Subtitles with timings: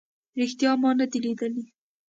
[0.37, 1.63] ریښتیا ما نه دی لیدلی